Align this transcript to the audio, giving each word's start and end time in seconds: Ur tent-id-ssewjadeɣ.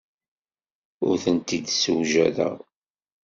Ur 1.07 1.15
tent-id-ssewjadeɣ. 1.23 2.55